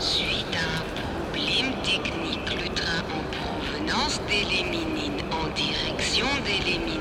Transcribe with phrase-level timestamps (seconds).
[0.00, 6.99] Suite à un problème technique, le train en provenance d'Eléminine en direction d'Eléminine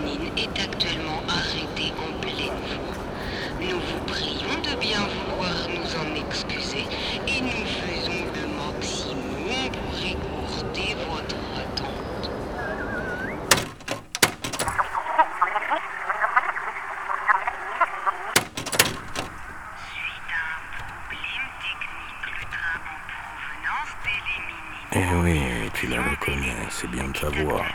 [26.20, 27.66] connais, c'est bien ta voix.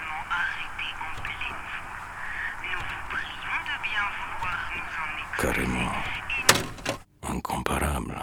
[5.40, 5.92] Carrément.
[7.28, 8.14] Incomparable.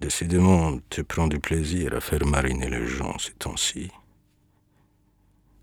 [0.00, 3.90] Décidément, tu prends du plaisir à faire mariner les gens ces temps-ci.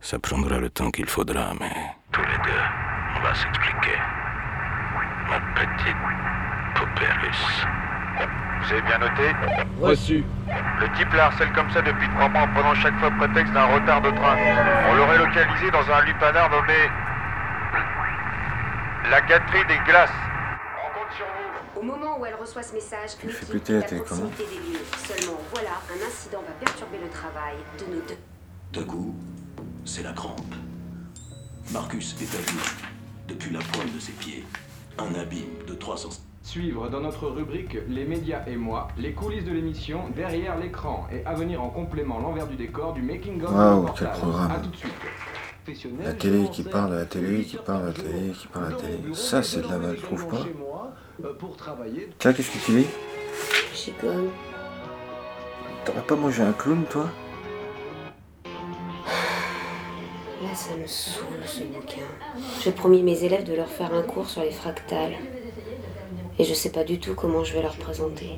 [0.02, 1.74] Ça prendra le temps qu'il faudra, mais
[2.12, 2.66] tous les deux,
[3.18, 3.98] on va s'expliquer.
[5.30, 5.98] Ma petite
[6.76, 7.66] poupée russe.
[8.62, 9.32] Vous avez bien noté?
[9.82, 10.24] Reçu.
[10.82, 13.66] Le type la harcèle comme ça depuis trois mois en prenant chaque fois prétexte d'un
[13.66, 14.36] retard de train.
[14.90, 16.90] On l'aurait localisé dans un lupanar nommé...
[19.10, 20.10] La gâterie des glaces.
[20.12, 21.80] On compte sur vous.
[21.80, 23.12] Au moment où elle reçoit ce message,
[23.52, 24.86] péter est à proximité des lieux.
[24.98, 28.18] Seulement, voilà, un incident va perturber le travail de nos deux.
[28.74, 29.16] D'un coup,
[29.86, 30.56] c'est la crampe.
[31.72, 32.88] Marcus est à genoux,
[33.28, 34.46] depuis la pointe de ses pieds.
[34.98, 36.10] Un abîme de 300...
[36.46, 41.26] Suivre dans notre rubrique Les médias et moi, les coulisses de l'émission, derrière l'écran et
[41.26, 44.10] à venir en complément l'envers du décor du making-of du Waouh, reportage.
[44.12, 44.52] quel programme.
[44.52, 44.94] À tout de suite.
[46.04, 48.72] La télé qui parle de la télé, qui parle de la télé, qui parle de
[48.74, 49.14] la télé.
[49.16, 50.46] Ça, c'est de la balle, tu trouves pas
[52.20, 52.88] Tiens, qu'est-ce que tu dis
[53.74, 54.30] J'ai comme.
[55.84, 57.10] T'aurais pas mangé un clown, toi
[60.44, 62.06] Là, ça me saoule ce bouquin.
[62.64, 65.16] J'ai promis mes élèves de leur faire un cours sur les fractales.
[66.38, 68.38] Et je sais pas du tout comment je vais leur présenter.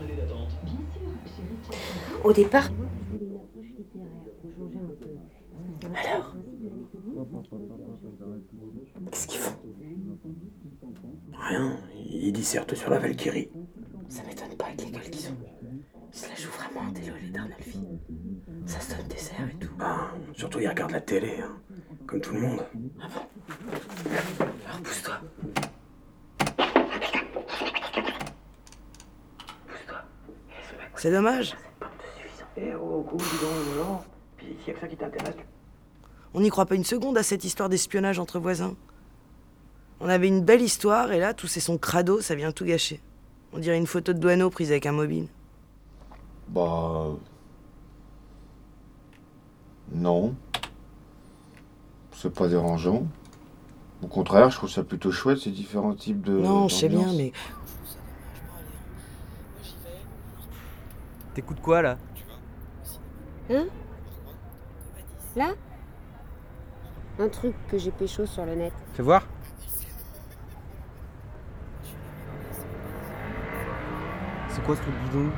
[2.24, 2.70] Au départ.
[6.06, 6.36] Alors
[9.12, 9.56] Qu'est-ce qu'ils font?
[11.34, 11.78] Rien,
[12.10, 13.50] ils dissertent sur la Valkyrie.
[14.10, 15.38] Ça m'étonne pas avec l'école qu'ils ont.
[16.14, 17.80] Ils se la jouent vraiment des les d'Arnolfi.
[18.66, 19.72] Ça se donne des airs et tout.
[19.80, 21.58] Ah, surtout ils regardent la télé, hein,
[22.06, 22.66] comme tout le monde.
[24.66, 25.22] Alors pousse-toi.
[30.98, 31.56] C'est dommage.
[32.58, 34.04] Eh oh, cool, dis donc, Roland.
[34.36, 35.36] Puis s'il y a que ça qui t'intéresse,
[36.34, 38.76] On n'y croit pas une seconde à cette histoire d'espionnage entre voisins.
[40.00, 43.00] On avait une belle histoire et là, tout c'est son crado, ça vient tout gâcher.
[43.54, 45.28] On dirait une photo de douaneau prise avec un mobile.
[46.50, 47.12] Bah.
[49.92, 50.36] Non.
[52.12, 53.06] C'est pas dérangeant.
[54.04, 56.34] Au contraire, je trouve ça plutôt chouette, ces différents types de.
[56.34, 57.32] non, je sais bien, mais
[61.38, 62.00] T'écoutes quoi là
[63.52, 63.68] Hein
[65.36, 65.50] Là
[67.20, 68.74] Un truc que j'ai pécho sur le net.
[68.96, 69.24] Fais voir.
[74.50, 75.30] C'est quoi ce truc bidon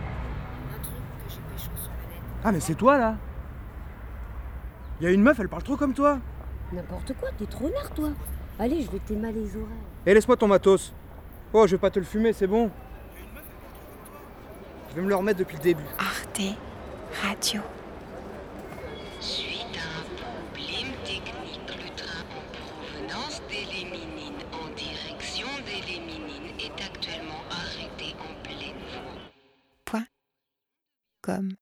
[2.45, 3.17] Ah mais c'est toi là
[5.01, 6.19] Y a une meuf, elle parle trop comme toi
[6.71, 8.11] N'importe quoi, t'es trop nard, toi.
[8.57, 9.67] Allez, je vais t'aimer les oreilles.
[10.05, 10.93] Eh laisse-moi ton matos
[11.51, 12.71] Oh je vais pas te le fumer, c'est bon
[14.89, 15.83] Je vais me le remettre depuis le début.
[15.97, 16.41] Arte
[17.21, 17.61] Radio.
[19.19, 27.43] Suite à un problème technique, le train en provenance d'Éléminine en direction d'Éléminine est actuellement
[27.51, 29.21] arrêté en pleine voie.
[29.85, 30.05] Point.
[31.21, 31.55] Comme.